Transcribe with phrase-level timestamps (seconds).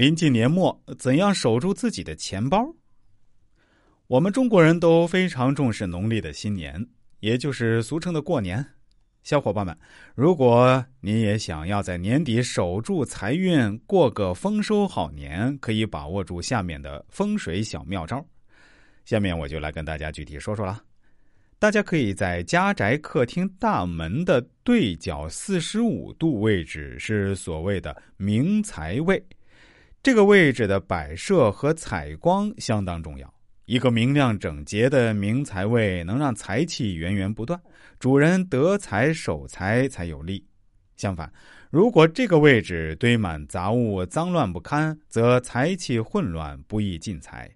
[0.00, 2.74] 临近年末，怎样守住自己的钱包？
[4.06, 6.88] 我们中国人都非常重视农历的新年，
[7.18, 8.64] 也就是俗称的过年。
[9.22, 9.76] 小伙伴们，
[10.14, 18.24] 如果你也想要在年底守住财运，过个丰收好年，可以把握住下面的风水小妙招。
[19.04, 20.82] 下面我就来跟大家具体说说了。
[21.58, 29.22] 大家可以在家宅客厅大门的对角四十五度位置，是所谓的明财位。
[30.02, 33.34] 这个位置的摆设和采光相当重要。
[33.66, 37.60] 一个明亮整洁的明财位能让财气源源不断，
[37.98, 40.46] 主人得财守财才有利。
[40.96, 41.30] 相反，
[41.70, 47.50] 如果这个位置堆满杂物、脏乱不堪，则财气混乱，不易进财。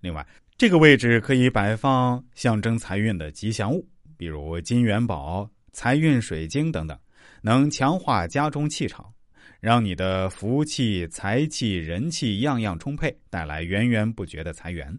[0.00, 0.26] 另外，
[0.58, 6.98] 这个位置可以摆放象征财运的吉祥物，比如金元宝、财运水晶等等，
[7.40, 9.14] 能强化家中气场。
[9.60, 14.98] 让你的福气、财气、人气样样充沛，带来源源不绝的财源。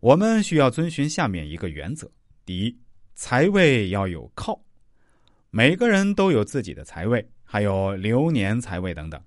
[0.00, 2.10] 我们需要遵循下面一个原则：
[2.44, 2.78] 第一，
[3.14, 4.60] 财位要有靠。
[5.50, 9.20] 每个人都有自己的财位，还有流年财位等等。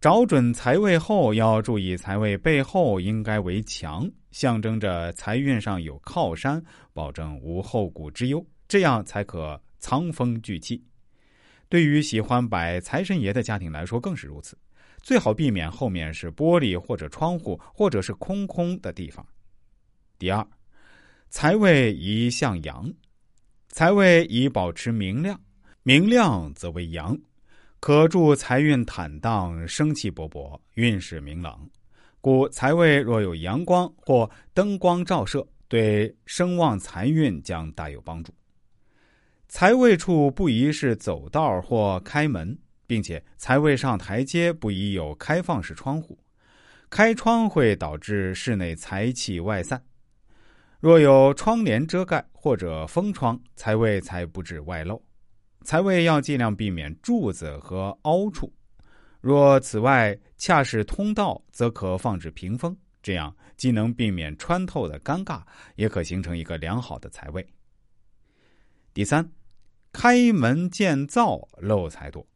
[0.00, 10.84] 找准财位后，要注意财位背后应该为墙，象征着财运上有靠山，保证无后顾之忧，这样才可藏风聚气。
[11.74, 14.56] 对于喜欢摆财神爷的家庭来说更是如此，
[15.02, 19.26] 最好避免后面是玻璃或者窗户，或者是空空的地方。
[20.16, 20.46] 第二，
[21.30, 22.94] 财位宜向阳，
[23.70, 25.40] 财位宜保持明亮，
[25.82, 27.18] 明亮则为阳，
[27.80, 31.68] 可助财运坦荡，生气勃勃，运势明朗。
[32.20, 38.32] 故财位若有阳光或灯光照射，对声望财运将大有帮助。
[39.54, 46.18] 财位处不宜是走道或开门，并且财位上台阶不宜有开放式窗户，
[46.90, 49.80] 开窗会导致室内财气外散。
[50.80, 55.00] 若有窗帘遮盖或者封窗，财位才不致外露。
[55.62, 58.52] 财位要尽量避免柱子和凹处，
[59.20, 65.42] 若此外恰是通道，则可放置屏风，这样既能避免穿透的尴尬，
[65.76, 67.46] 也可形成一个良好的财位。
[68.92, 69.24] 第三。
[69.94, 72.26] 开门见灶漏财多，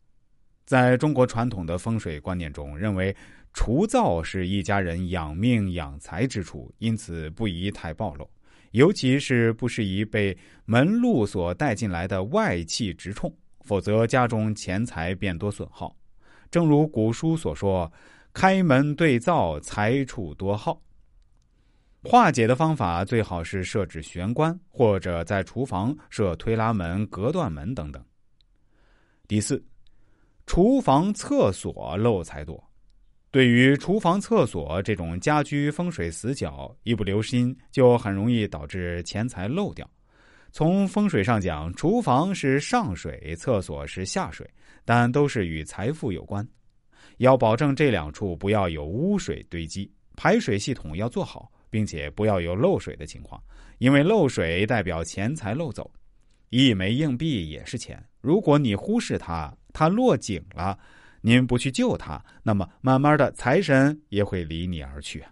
[0.65, 3.15] 在中国传统的风水观念中，认为
[3.53, 8.31] 除灶是一家人养命养财之处，因此不宜太暴露，
[8.71, 13.31] 尤其是不适宜被门路所带进来的外气直冲，
[13.63, 15.95] 否则家中钱财便多损耗。
[16.53, 17.93] 正如古书所说
[18.33, 20.81] ：“开门对灶，财处多耗。”
[22.05, 28.03] 化解的方法最好是设置玄关，或者在厨房设推拉门、隔断门等等。
[29.27, 29.63] 第四，
[30.47, 32.63] 厨房、厕所漏财多。
[33.31, 39.89] 对于厨房、厕所这种家居风水死角，一不留心就很容易导致钱财漏掉。
[40.51, 44.49] 从风水上讲，厨房是上水，厕所是下水，
[44.85, 46.47] 但都是与财富有关。
[47.19, 51.51] 要保证这两处不要有污水堆积，排水系统要做好。
[51.71, 53.43] 并且不要有漏水的情况，
[53.79, 55.91] 因为漏水代表钱财漏走。
[56.51, 60.79] 一枚硬币也是钱，如果你忽视它，它落井了，
[61.21, 65.23] 您不去救它，那么慢慢的财神也会离你而去。